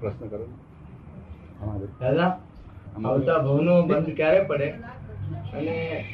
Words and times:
પ્રશ્ન 0.00 0.28
કરો 0.28 0.46
દાદા 2.00 2.40
આવતા 3.04 3.38
ભવનો 3.38 3.82
બંધ 3.82 4.16
ક્યારે 4.16 4.40
પડે? 4.40 4.68
અને 5.58 6.04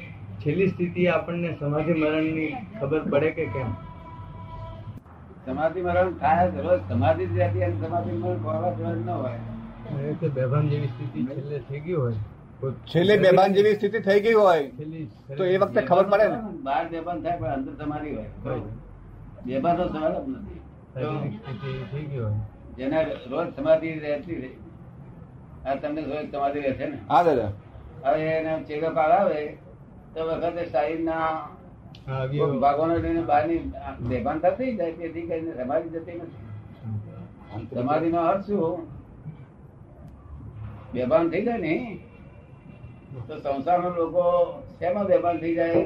છેલ્લી 0.47 0.69
સ્થિતિ 0.69 1.07
આપણને 1.07 1.57
સમાધિ 1.61 1.93
મરણની 1.93 2.57
ખબર 2.81 3.01
પડે 3.11 3.31
કે 3.31 3.47
કેમ? 3.47 3.71
સમાધિ 5.47 5.81
મરણ 5.83 6.13
થાય 6.13 6.47
રોજ. 6.47 6.81
સમાધિ 6.89 7.27
જ 7.27 7.41
અને 7.41 7.87
સમાધિ 7.87 8.13
મરણ 8.13 8.37
ખોરવા 8.37 8.71
જેવા 8.71 8.91
ન 8.91 9.11
હોય. 9.11 9.41
બેભાન 10.35 10.69
જેવી 10.69 10.87
સ્થિતિ 10.87 11.27
છેલ્લે 11.27 11.59
થઈ 11.59 11.81
ગઈ 11.81 11.93
હોય. 11.93 12.15
છેલ્લે 12.87 13.15
બેભાન 13.19 13.55
જેવી 13.55 13.75
સ્થિતિ 13.77 14.01
થઈ 14.07 14.21
ગઈ 14.21 14.35
હોય 14.35 14.65
તો 15.37 15.43
એ 15.45 15.57
વખતે 15.59 15.81
ખબર 15.89 16.07
પડે 16.13 16.27
ને. 16.29 16.39
બહાર 16.63 16.85
બેભાન 16.89 17.23
થાય 17.23 17.37
પણ 17.39 17.53
અંદર 17.53 17.73
તમારી 17.81 18.15
હોય. 18.15 18.31
બેભાન 19.47 19.77
તો 19.77 19.85
સવાલ 19.89 20.15
જ 20.17 20.27
નથી. 20.31 20.61
જેને 22.79 22.99
રોજ 23.31 23.49
સમાધિ 23.57 23.89
રહેતી 24.05 24.51
આ 25.65 25.75
તમને 25.77 26.03
રોજ 26.11 26.25
સમાધિ 26.33 26.59
રહેશે 26.67 26.87
ને? 26.87 26.99
હા 27.09 27.23
દાદા. 27.23 27.51
હવે 28.05 28.29
એને 28.35 28.53
ચેકઅપ 28.69 28.97
આવે 28.99 29.41
તો 30.15 30.21
વખતે 30.29 30.63
હા, 32.07 32.27
ભાગોને 32.63 32.95
લઈને 32.99 33.23
બહારની 33.23 33.61
બેભાન 34.11 34.39
થતી 34.45 34.77
જાય 34.79 34.95
તેથી 35.01 35.27
કરીને 35.29 35.53
સમાધિ 35.59 35.89
જતી 35.97 36.17
નથી. 36.19 36.45
સમાધિ 37.73 38.09
નો 38.11 38.21
અર્થ 38.29 38.47
શું? 38.47 38.87
બેભાન 40.95 41.31
થઈ 41.31 41.45
જાય 41.49 41.59
ને 41.59 41.75
તો 43.11 43.35
સંસારના 43.39 43.89
લોકો 43.89 44.25
શેમાં 44.79 45.05
વેપાર 45.05 45.37
થઈ 45.41 45.55
જાય? 45.55 45.85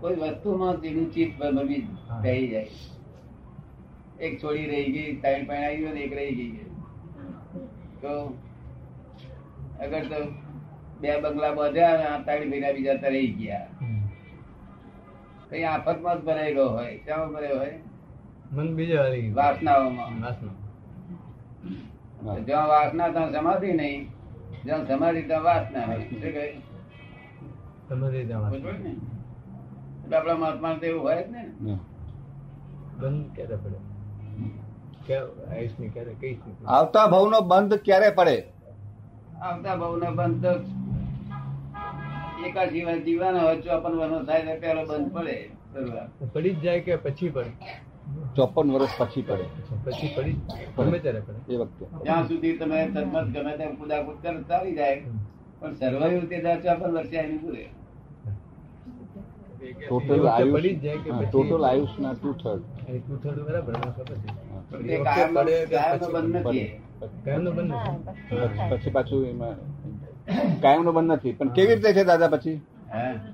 કોઈ 0.00 0.14
વસ્તુમાં 0.14 0.80
તેનું 0.80 1.12
ચિત્ત 1.12 1.42
બની 1.42 1.80
થઈ 2.22 2.48
જાય. 2.48 2.68
એક 4.20 4.32
છોડી 4.42 4.66
રહી 4.66 4.92
ગઈ 4.92 5.16
ત્રણ 5.16 5.44
પાણી 5.44 5.64
આવી 5.64 5.76
ગયો 5.76 5.94
એક 5.94 6.12
રહી 6.12 6.34
ગઈ 6.34 6.64
તો 8.02 8.12
અગર 9.80 10.02
તો 10.02 10.18
બે 11.00 11.20
બંગલા 11.20 11.52
બધા 11.52 12.22
ત્રણ 12.24 12.50
મહિના 12.50 12.72
બીજા 12.72 12.94
તો 12.94 13.08
રહી 13.08 13.32
ગયા. 13.32 13.66
કઈ 15.50 15.62
આફતમાં 15.62 16.16
જ 16.20 16.24
ભરાયેલો 16.24 16.68
હોય. 16.68 16.96
શામાં 16.96 17.32
ભરાયો 17.32 17.58
હોય? 17.58 17.78
મન 18.52 18.74
બીજા. 18.74 19.04
વાસનાઓમાં. 19.34 20.20
વાસના. 20.22 20.54
જ્યાં 22.38 22.68
વાસના 22.68 23.08
ત્યાં 23.08 23.32
સમાધિ 23.32 23.72
નહીં 23.72 24.21
ત્યાં 24.64 24.86
વાસના 25.42 25.86
હોય 25.86 25.98
શું 25.98 26.20
કહે? 26.20 26.56
તમારી 27.88 28.26
ત્યાં 28.26 28.42
ને 28.50 28.90
એટલે 30.04 30.16
આપણા 30.16 30.34
મહાત્મા 30.34 30.74
તો 30.74 30.86
એવું 30.86 31.02
હોય 31.02 31.22
જ 31.22 31.30
ને. 31.30 31.50
બંધ 33.00 33.34
ક્યારે 33.34 33.56
પડે? 33.56 33.78
આવતા 36.66 37.06
ભવનો 37.06 37.40
બંધ 37.40 37.74
ક્યારે 37.74 38.10
પડે? 38.10 38.44
આવતા 39.42 39.76
બહુ 39.76 39.96
ને 39.96 40.10
બંધ 40.10 40.46
તો 40.46 40.52
એકા 42.46 42.64
જીવન 42.64 42.98
જીવવાના 42.98 43.40
હોય 43.40 43.60
ચોપન 43.60 43.92
વર્ષનો 43.92 44.24
થાય 44.24 44.42
પેલો 44.58 44.84
બંધ 44.86 45.12
પડે. 45.12 45.50
પડી 46.32 46.54
જ 46.54 46.60
જાય 46.60 46.80
કે 46.80 46.96
પછી 46.96 47.28
પડે? 47.28 47.50
ચોપન 48.36 48.70
વર્ષ 48.70 48.90
પછી 48.98 49.22
પડે. 49.22 49.44
પછી 49.84 50.12
પડી 50.16 50.36
ગમે 50.76 50.98
ત્યારે 50.98 51.20
પડે. 51.20 51.54
એ 51.54 51.56
વખતે. 51.56 51.86
ત્યાં 52.02 52.28
સુધી 52.28 52.52
તમે 52.52 52.86
તદમત 52.86 53.36
ગમે 53.36 53.56
તેમ 53.56 53.74
કુદાકુદ 53.74 54.22
કરો 54.22 54.42
ચાલી 54.42 54.74
જાય. 54.74 55.02
પણ 55.60 55.74
સર્વાયુ 55.74 56.20
તે 56.20 56.42
દર 56.42 56.60
ચોપન 56.60 56.92
વર્ષે 56.92 57.18
આવીને 57.18 57.38
પૂરે. 57.38 57.68
ટોટલ 59.62 60.28
આયુષ 60.28 60.28
ટોટલ 60.28 60.28
આયુષ 60.28 60.40
ના 60.48 60.68
ટુ 60.68 60.82
જાય 60.82 60.96
કે 60.96 61.10
હા, 61.10 61.18
પછી- 61.18 61.30
ટોટલ 61.30 61.64
આયુષના 61.64 62.12
ટુ 62.12 62.32
થર્ડ 63.16 63.38
બરાબર 63.38 63.72
પછી 63.72 66.12
બંધ 66.12 66.36
નથી. 66.36 66.80
કાયમનો 67.24 67.50
બંધ 67.50 67.74
નથી. 67.74 67.98
પછી 68.70 68.90
પાછું 68.90 69.26
એમાં 69.26 69.56
કાયમ 70.60 70.82
નો 70.82 70.92
બંધ 70.92 71.12
નથી. 71.12 71.32
પણ 71.32 71.48
કેવી 71.48 71.74
રીતે 71.74 71.92
છે 71.92 72.04
દાદા 72.04 72.28
પછી? 72.28 72.60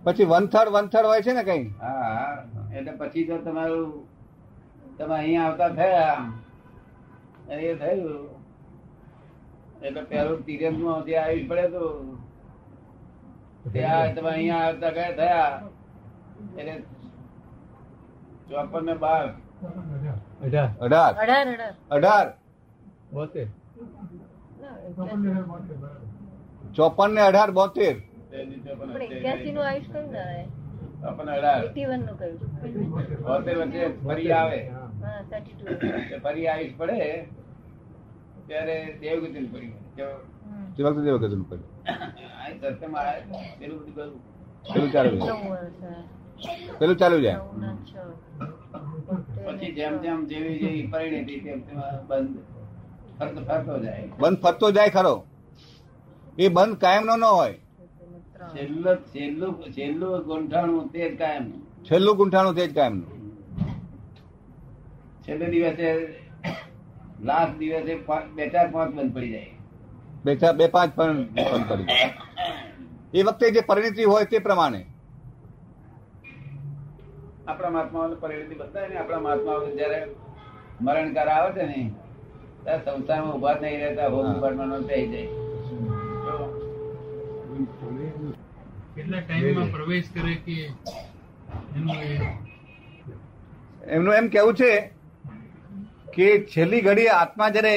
પછી 0.05 0.25
વન 0.25 0.47
થર્ડ 0.47 0.69
વન 0.69 0.87
થર્ડ 0.87 1.07
હોય 1.07 1.23
છે 1.23 1.33
ને 1.33 1.43
કઈ? 1.43 1.69
હા 1.69 1.89
હા. 1.89 2.45
એટલે 2.77 2.93
પછી 2.93 3.25
જો 3.25 3.39
તમારું 3.39 4.18
તમે 4.99 5.15
અહીંયા 5.15 5.49
આવતા 5.49 5.71
થયા 5.79 6.19
અને 7.51 7.63
એ 7.73 7.75
થયું. 7.83 8.27
એટલે 9.83 10.03
પેલું 10.11 10.41
તિરંગમાં 10.47 11.05
જે 11.09 11.15
આયુષ 11.19 11.49
પડે 11.51 11.67
તો. 11.75 11.85
ત્યાં 13.73 14.15
તમે 14.17 14.31
અહીંયા 14.31 14.65
આવતા 14.69 14.93
ગયા 14.97 15.17
થયા? 15.21 15.53
એટલે 16.59 16.75
ચોપન 18.51 18.83
ને 18.87 18.95
બાર. 19.05 19.27
અઢાર. 20.85 21.13
અઢાર. 21.91 22.27
બોતેર. 23.13 23.49
ચોપન 26.77 27.11
ને 27.15 27.23
અઢાર 27.29 27.51
બોતેર. 27.61 27.97
એક્યાસી 29.07 29.53
નું 29.53 29.65
આયુષ 29.67 29.89
કયું 29.93 30.11
ના 30.13 30.43
ચોપન 31.05 31.29
અઢાર. 31.37 31.63
નું 32.07 32.17
બોતેર 33.29 33.57
વચ્ચે 33.63 33.83
ફરી 34.05 34.33
આવે. 34.43 34.61
ફરી 36.25 36.47
આયુષ 36.49 36.75
પડે 36.79 36.99
ત્યારે 38.47 38.77
દેવગતિ 39.01 39.41
પડી 39.53 39.73
તે 40.77 40.81
વખતે. 40.85 41.29
પેલું 44.71 44.89
ચાલુ 44.93 45.11
જાય 45.19 45.37
પેલું 46.81 46.97
ચાલુ 46.97 47.19
જાય 47.21 47.39
ના 47.63 47.75
પછી 49.47 49.73
જેમ 49.79 49.95
જેમ 50.03 50.19
જેવી 50.27 50.57
જેવી 50.63 50.85
પરિણતિ 50.93 51.35
તેમ 51.45 51.59
તેમ 51.61 51.79
બંધ 52.09 52.37
ફરતો 53.19 53.41
ફરતો 53.49 53.75
જાય. 53.85 54.05
બંધ 54.21 54.39
ફરતો 54.43 54.67
જાય 54.77 54.91
ખરો. 54.97 55.15
એ 56.39 56.49
બંધ 56.49 56.79
કાયમ 56.83 57.05
નો 57.07 57.15
ન 57.17 57.25
હોય. 57.25 57.57
છેલ્લું 58.55 58.97
છેલ્લું 59.13 59.53
છેલ્લું 59.77 60.13
ગોંઠાણું 60.29 60.85
તે 60.93 61.01
જ 61.11 61.13
કાયમ 61.19 61.45
છેલ્લું 61.89 62.15
ગુંઠાણું 62.17 62.55
તે 62.59 62.65
જ 62.69 62.75
કાયમ 62.75 62.97
છેલ્લે 65.29 65.47
દિવસે 65.47 66.07
લાસ્ટ 67.25 67.59
દિવસે 67.59 67.95
પાંચ- 67.95 68.35
બે 68.35 68.49
ચાર 68.49 68.69
પાંચ 68.71 68.95
બંધ 68.95 69.15
પડી 69.15 69.31
જાય. 69.31 69.47
બે 70.25 70.37
ચાર 70.37 70.57
બે 70.57 70.67
પાંચ 70.67 70.95
પણ 70.95 71.23
બંધ 71.23 71.69
પડી 71.69 71.85
જાય. 71.85 72.15
એ 73.15 73.23
વખતે 73.23 73.51
જે 73.51 73.61
પરિણતિ 73.61 74.05
હોય 74.05 74.25
તે 74.25 74.39
પ્રમાણે. 74.39 74.87
આપણા 77.49 77.71
મહાત્માઓને 77.71 78.15
પરિણતિ 78.15 78.55
બતાવે 78.55 78.89
ને 78.89 78.97
આપણા 78.97 79.19
મહાત્માઓ 79.19 79.67
જયારે 79.67 80.07
મરણકાર 80.81 81.29
આવે 81.29 81.53
છે 81.53 81.67
ને 81.67 81.93
ત્યારે 82.65 82.85
સંસારમાં 82.85 83.35
ઊભા 83.35 83.55
નહીં 83.55 83.81
રહેતા 83.81 84.09
હોમ 84.09 84.33
ડિપાર્ટમેન્ટ 84.33 84.87
થઈ 84.89 85.07
જાય. 85.09 85.29
કેટલા 88.95 89.21
ટાઈમમાં 89.21 89.73
પ્રવેશ 89.73 90.05
કરે 90.15 90.35
કે 90.35 90.73
એમનું 93.87 94.15
એમ 94.15 94.29
કેવું 94.29 94.55
છે 94.55 94.93
કે 96.13 96.27
છેલ્લી 96.57 96.81
ઘડી 96.81 97.09
આત્મા 97.09 97.49
જ્યારે 97.49 97.75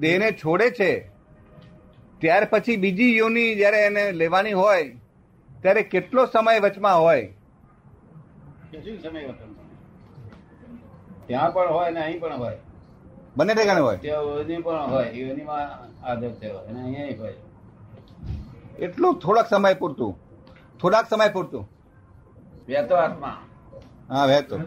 દેહને 0.00 0.28
છોડે 0.32 0.70
છે 0.70 0.90
ત્યાર 2.20 2.44
પછી 2.50 2.76
બીજી 2.76 3.16
યોની 3.16 3.56
જ્યારે 3.56 3.80
એને 3.86 4.12
લેવાની 4.12 4.52
હોય 4.52 4.84
ત્યારે 5.62 5.82
કેટલો 5.82 6.26
સમય 6.26 6.60
વચમાં 6.60 7.00
હોય? 7.00 7.28
ત્યાં 11.26 11.52
પણ 11.52 11.68
હોય 11.68 11.90
ને 11.90 12.00
અહીં 12.00 12.20
પણ 12.20 12.32
હોય. 12.32 12.58
બંને 13.36 13.54
ઠેકાણે 13.54 13.80
હોય? 13.80 13.96
ત્યાં 13.96 14.24
યોની 14.24 14.62
પણ 14.62 14.90
હોય 14.90 15.08
યોનીમાં 15.12 15.68
આદત 16.04 16.24
છે 16.40 16.48
અને 16.50 16.80
અહીંયા 16.80 17.18
હોય. 17.18 17.34
એટલું 18.78 19.18
થોડાક 19.18 19.48
સમય 19.48 19.74
પૂરતું. 19.74 20.12
થોડાક 20.80 21.06
સમય 21.10 21.28
પૂરતું. 21.28 21.64
વહેતો 22.68 22.94
આત્મા. 22.96 23.36
હા 24.10 24.26
વહેતો 24.26 24.60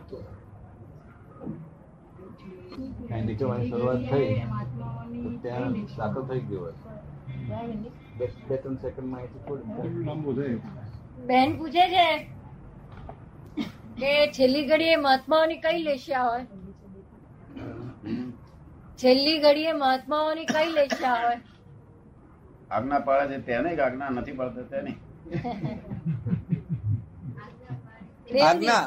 નીકળવાની 3.10 3.70
શરૂઆત 3.70 4.02
થઈ 4.06 4.34
તો 5.14 5.30
ત્યાં 5.44 5.78
દાખલ 5.94 6.26
થઈ 6.26 6.42
ગયો 6.44 6.60
હોય 6.60 6.76
બે 8.18 8.28
બે 8.44 8.58
ત્રણ 8.58 8.78
સેકન્ડમાં 8.80 9.22
અહીંથી 9.22 9.42
છોડી 9.48 10.04
લાંબુ 10.04 10.36
થાય 10.36 10.60
બેન 11.26 11.56
પૂછે 11.58 11.86
છે 11.88 12.06
કે 13.98 14.12
છેલ્લી 14.32 14.66
ઘડીએ 14.66 14.98
મહાત્માઓની 15.00 15.60
કઈ 15.60 15.82
લેશ્યા 15.84 16.28
હોય 16.28 16.46
છેલ્લી 19.00 19.38
ઘડીએ 19.40 19.74
મહાત્માઓની 19.76 20.48
કઈ 20.48 20.70
લેશ્યા 20.74 21.18
હોય 21.18 21.40
આજ્ઞા 22.72 23.02
પાડે 23.02 23.36
છે 23.36 23.42
તેને 23.44 23.76
જ 23.76 23.80
આજ્ઞા 23.82 24.10
નથી 24.12 24.38
પાડતા 24.38 24.68
તેને 24.72 24.92
આજ્ઞા 28.46 28.86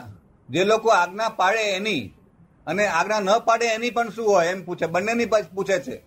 જે 0.49 0.65
લોકો 0.67 0.89
આજ્ઞા 0.95 1.31
પાડે 1.37 1.71
એની 1.77 2.03
અને 2.67 2.87
આજ્ઞા 2.87 3.21
ન 3.21 3.39
પાડે 3.45 3.67
એની 3.67 3.91
પણ 3.91 4.09
શું 4.09 4.27
હોય? 4.29 4.47
એમ 4.47 4.65
પૂછે. 4.65 4.87
બંનેની 4.87 5.27
પૂછે 5.55 5.79
છે. 5.79 6.03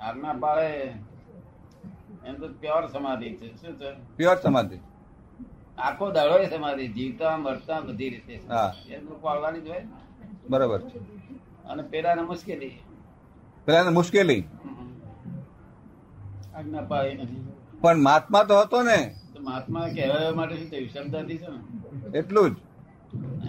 આજ્ઞા 0.00 0.32
પાડે 0.32 0.94
એમ 2.26 2.34
તો 2.34 2.48
પ્યોર 2.48 2.86
સમાધિ 2.86 3.30
છે. 3.30 3.54
શું 3.56 3.76
છે? 3.76 4.16
પ્યોર 4.16 4.36
સમાધિ. 4.36 4.78
આખો 5.78 6.10
દાડો 6.10 6.56
સમાધિ. 6.56 6.88
જીવતા 6.88 7.36
મરતા 7.36 7.80
બધી 7.80 8.08
રીતે 8.08 8.40
પાડવાની 9.22 9.60
જોઈએ 9.60 9.80
હોય 10.52 10.78
છે. 10.78 10.98
અને 11.64 11.82
પેલાને 11.82 12.22
મુશ્કેલી. 12.22 12.78
પેલા 13.64 13.90
મુશ્કેલી. 13.90 14.44
આજ્ઞા 16.54 16.80
પાડી 16.80 17.14
નથી. 17.14 17.48
પણ 17.80 17.96
મહાત્મા 17.96 18.42
તો 18.42 18.60
હતો 18.60 18.82
ને. 18.82 19.14
મહાત્મા 19.40 19.80
કહેવા 19.80 20.34
માટે 20.34 20.56
શું 20.56 20.70
થયું? 20.70 20.88
શબ્દથી 20.88 21.38
છે 21.38 21.46
ને 21.46 22.18
એટલું 22.18 22.50
જ. 22.50 22.56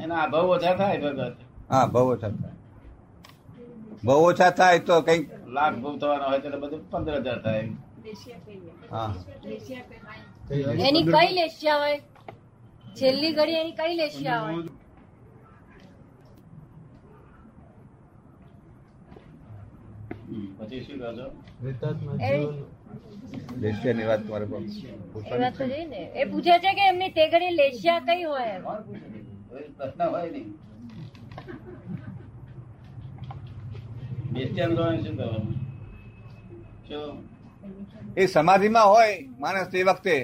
એના 0.04 0.16
અભાવ 0.16 0.46
ઓછા 0.46 0.76
થાય 0.76 1.02
ભગત 1.02 1.36
હા 1.72 1.86
બહુ 1.88 2.02
ઓછા 2.08 2.32
થાય. 2.32 2.56
બહુ 4.04 4.16
ઓછા 4.24 4.52
થાય 4.54 4.80
તો 4.82 4.96
કંઈક 5.04 5.24
લાખ 5.56 5.76
ભૂ 5.78 5.94
થવાના 5.98 6.30
હોય 6.30 6.42
તો 6.46 6.60
બધું 6.60 6.82
પંદર 6.92 7.16
હજાર 7.20 7.40
થાય 7.40 7.64
હા. 8.92 9.10
એની 10.86 11.04
કઈ 11.08 11.32
લેશિયા 11.36 11.80
હોય? 11.80 11.98
છેલ્લી 12.98 13.34
ઘડી 13.34 13.58
એની 13.58 13.76
કઈ 13.78 13.94
લેશિયા 13.96 14.42
હોય? 14.44 14.64
પછી 20.58 20.82
શું 20.82 20.98
કહો 21.00 21.10
છો? 21.14 21.26
એ- 21.62 21.74
જીવન 22.02 23.62
લેશિયાની 23.62 24.06
વાત 24.06 24.22
તમારે 24.24 24.46
વાત 24.46 25.56
તો 25.56 25.66
જઈ 25.66 25.86
ને 25.88 26.02
એ 26.16 26.28
પૂછે 26.28 26.56
છે 26.60 26.72
કે 26.74 26.84
એમની 26.86 27.12
તે 27.12 27.24
ઘડી 27.30 27.54
લેશિયા 27.54 28.06
કઈ 28.08 28.24
હોય? 28.26 28.56
કોઈ 29.50 29.70
પ્રશ્ન 29.78 30.02
હોય 30.10 30.30
નહીં. 30.32 30.48
બેસ્ટિયન 34.34 34.72
લોકોને 34.76 34.98
શું 35.04 35.16
કરવાનું 35.18 35.58
એ 38.16 38.28
સમાધિમાં 38.28 38.88
હોય 38.94 39.14
માણસ 39.40 39.68
તે 39.74 39.84
વખતે 39.84 40.16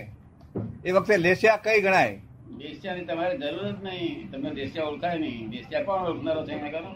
એ 0.86 0.92
વખતે 0.92 1.18
લેશિયા 1.18 1.64
કઈ 1.66 1.80
ગણાય? 1.82 2.16
બેસ્ટિયાની 2.58 3.06
તમારે 3.06 3.38
જરૂર 3.38 3.72
જ 3.72 3.84
નહીં. 3.84 4.32
તમને 4.32 4.50
દેશિયા 4.50 4.88
ઓળખાય 4.88 5.18
નહીં. 5.20 5.50
દેશિયા 5.52 5.84
કોણ 5.84 6.02
ઓળખનારો 6.12 6.42
છે 6.46 6.54
એને 6.54 6.70
કરો 6.70 6.92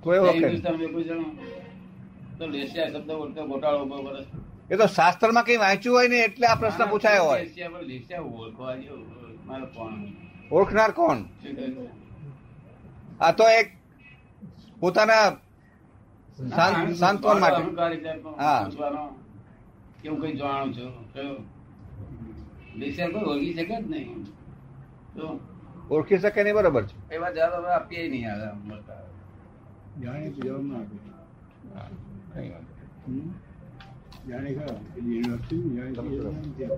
કોઈ 0.00 0.20
હિન્દુસ્તાન 0.28 0.76
કોઈ 0.78 1.04
જણ. 1.04 1.24
તો 2.38 2.44
લેશિયા 2.46 2.88
શબ્દ 2.88 3.10
ઓળખતો 3.10 3.46
ગોટાળો 3.46 3.78
ઊભો 3.84 3.98
કરે. 4.02 4.22
એ 4.70 4.76
તો 4.76 4.86
શાસ્ત્રમાં 4.86 5.44
કઈ 5.44 5.56
વાંચ્યું 5.56 5.96
હોય 5.96 6.08
ને 6.08 6.18
એટલે 6.24 6.46
આ 6.46 6.54
પ્રશ્ન 6.54 6.82
પૂછાયો 6.90 7.24
હોય. 7.24 7.42
લેશિયા 7.42 7.68
પર 7.68 7.82
લેશિયા 7.82 8.22
ઓળખવા 8.22 8.76
જેવું. 8.76 9.04
કોણ? 9.76 9.94
ઓળખનાર 10.50 10.92
કોણ? 10.92 11.18
આ 13.20 13.32
તો 13.32 13.44
એક 13.60 13.68
પોતાના 14.80 15.26
સાંત્વન 16.40 17.38
માટે 17.38 17.62
હા. 18.38 18.62
કે 19.98 20.08
હું 20.08 20.20
કઈ 20.20 20.36
જાણું 20.36 20.74
છું 20.74 20.92
કયો? 21.12 21.36
લેશિયા 22.76 23.12
કોઈ 23.14 23.26
ઓળખી 23.26 23.54
શકે 23.54 23.66
જ 23.68 23.88
નહીં 23.88 24.20
તો 25.14 25.26
ઓળખી 25.90 26.18
શકે 26.20 26.40
નહીં 26.42 26.56
બરોબર 26.56 26.84
છે 26.84 26.94
એવા 27.12 27.30
જવાબ 27.32 27.54
હવે 27.56 27.70
આપીએ 27.72 28.08
નહીં 28.08 28.26
આવે 28.28 28.46
આમ 28.46 28.60
તો 30.30 30.40
જવાબ 30.40 30.64
ના 30.64 30.78
આપે 30.78 30.96
કઈ 32.32 32.48
વાંધો 32.48 32.72
હમ? 33.06 33.28
જાણે 34.26 34.50
ખરા 34.52 34.78
યુનિવર્સિટી. 34.96 36.68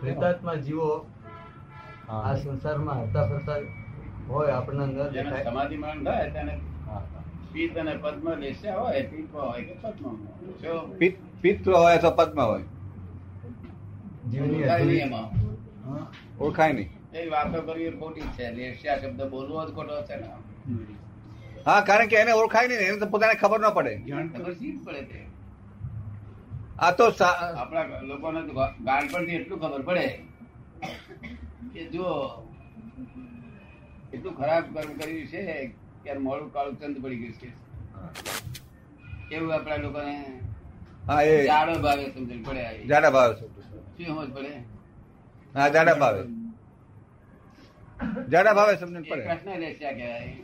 પ્રેતાત્મા 0.00 0.56
જીવો. 0.58 1.06
આ 2.08 2.36
સંસારમાં 2.36 3.00
હતા 3.02 3.26
ફરતા 3.28 3.58
હોય 4.28 4.54
આપણને 4.56 4.84
ન 4.86 4.90
જેને 5.14 5.30
દેખાય. 5.30 5.44
સમાધિ 5.46 5.76
મરણ 5.82 6.04
થાય 6.06 6.26
તેને 6.34 6.54
પિત્ત 7.52 7.76
અને 7.82 7.92
પદ્મ 8.04 8.26
લેશિયા 8.42 8.80
હોય 8.80 9.02
પિત્તમાં 9.12 9.46
હોય 9.50 9.62
કે 9.68 9.74
પદ્મ 9.82 10.04
હોય. 10.06 10.54
જો 10.62 10.74
પિત્ત 11.00 11.16
પિત્ત 11.42 11.64
હોય 11.66 11.94
અથવા 11.98 12.16
પદ્મ 12.18 12.40
હોય. 12.50 12.66
જીવની 14.30 14.60
ઓળખાય 14.60 14.84
નહીં 14.90 15.14
અધૂરી 15.14 16.02
ઓળખાય 16.40 16.72
નહીં. 16.72 16.90
એ 17.12 17.28
વાતો 17.34 17.58
કરવી 17.68 17.92
ખોટી 18.00 18.28
છે. 18.36 18.44
લેશ્યા 18.58 19.00
શબ્દ 19.02 19.20
બોલવો 19.32 19.60
જ 19.66 19.70
ખોટો 19.76 19.94
છે 20.08 20.16
ને. 20.16 20.28
હા 21.66 21.80
કારણ 21.88 22.08
કે 22.12 22.16
એને 22.22 22.32
ઓળખાય 22.40 22.68
નહીં 22.68 22.84
એને 22.88 22.98
તો 23.02 23.06
પોતાને 23.14 23.34
ખબર 23.42 23.60
ન 23.60 23.66
પડે. 23.78 23.92
ખબર 24.34 24.52
શી 24.60 24.72
જ 24.72 24.78
પડે 24.86 25.02
તે. 25.10 25.18
આ 26.84 26.92
તો 27.00 27.04
આપણા 27.24 28.02
લોકોને 28.12 28.40
પરથી 29.12 29.36
એટલું 29.40 29.58
ખબર 29.64 29.82
પડે. 29.90 30.06
કે 31.74 31.86
જો 31.86 32.04
એટલું 34.14 34.36
ખરાબ 34.36 34.74
કર્મ 34.74 34.92
કર્યું 34.92 35.26
છે 35.26 35.66
કે 36.04 36.12
મોડું 36.12 36.52
કાળું 36.52 36.80
ચંદ 36.80 37.04
પડી 37.04 37.16
ગયું 37.16 37.32
છે. 37.32 37.64
એવું 39.34 39.54
આપણા 39.54 39.76
લોકોને? 39.76 40.40
હા 41.06 41.22
એ 41.22 41.46
જાડો 41.46 41.82
ભાવે 41.82 42.04
સમજણ 42.04 42.42
પડે 42.42 42.84
જાડા 42.84 43.10
ભાવે 43.10 43.34
શું 43.34 44.06
સમજ 44.06 44.34
પડે? 44.34 44.48
હા 45.58 45.68
જાડા 45.68 45.94
ભાવે. 45.94 46.22
જાડા 48.30 48.52
ભાવે 48.52 48.76
સમજણ 48.76 49.02
પડે. 49.02 49.22
કૃષ્ણ 49.22 49.58
લેશિયા 49.58 49.92
કહેવાય. 49.92 50.36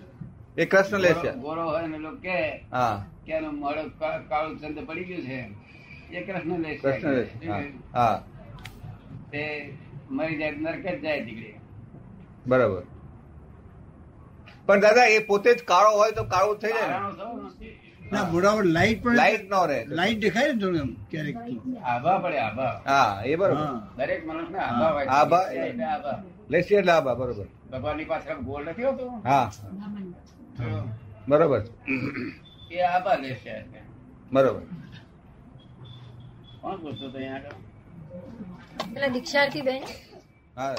એ 0.58 0.64
કૃષ્ણ 0.64 0.98
લેસ્યા. 0.98 1.32
ગોરો- 1.32 1.68
હોય 1.68 1.86
ને 1.86 1.98
લોકો 1.98 2.16
કે 2.16 2.56
હા. 2.56 3.06
કે 3.26 3.32
એનો 3.32 3.50
મોડો 3.50 3.88
કાળું 4.28 4.60
ચંદ 4.60 4.86
પડી 4.86 5.04
ગયું 5.04 5.22
છે. 5.22 5.48
એ 6.12 6.32
કૃષ્ણ 6.32 6.58
લેસ્યા 6.58 6.92
કૃષ્ણ 6.92 7.10
લે 7.10 7.22
કહેવાય. 7.22 7.62
છે 7.62 7.92
હા. 7.92 8.00
હા. 8.00 8.24
તે 9.32 9.72
મરી 10.16 10.36
જાય 10.40 10.52
નરક 10.64 10.84
જ 10.86 10.96
જાય 11.02 11.20
દીકરી. 11.26 11.54
બરાબર. 12.52 12.82
પણ 14.66 14.80
દાદા 14.84 15.06
એ 15.16 15.18
પોતે 15.28 15.50
જ 15.54 15.60
કાળો 15.70 15.90
હોય 16.00 16.12
તો 16.18 16.24
કાળો 16.34 16.54
થઈ 16.64 16.72
જાય 16.78 16.88
ને. 18.12 18.20
બરાબર 18.32 18.64
લાઈટ 18.76 19.02
પણ 19.04 19.16
લાઈટ 19.20 19.44
ન 19.50 19.54
રહે. 19.70 19.78
લાઈટ 19.98 20.20
દેખાય 20.24 20.52
ને 20.52 20.58
થોડું 20.62 20.80
એમ 20.82 20.90
ક્યારેક 21.10 21.36
આભા 21.94 22.18
પડે 22.24 22.38
આભા. 22.46 22.74
હા 22.90 23.22
એ 23.30 23.36
બરોબર. 23.36 23.64
દરેક 23.98 24.26
માણસ 24.26 24.50
ને 24.56 24.60
આભા 24.66 24.90
હોય 24.96 25.06
આભા. 25.18 25.44
એટલે 25.68 25.86
આભા. 25.94 26.18
લેસી 26.50 26.78
એટલે 26.80 26.92
આભા 26.98 27.16
બરોબર. 27.22 27.48
ભગવાનની 27.72 28.08
પાછળ 28.12 28.40
ગોળ 28.50 28.64
નથી 28.68 28.86
હોતો? 28.90 29.04
હા. 29.24 29.46
બરોબર. 31.28 31.62
એ 32.70 32.84
આભા 32.92 33.16
લેશે 33.24 33.54
બરોબર. 34.32 34.62
કોણ 36.60 36.76
પૂછતો 36.82 37.06
અહીંયા 37.16 37.36
આગળ? 37.36 37.69
પેલા 38.94 39.08
દીક્ષાર્થી 39.08 39.62
બેન? 39.62 39.84
હા. 40.56 40.76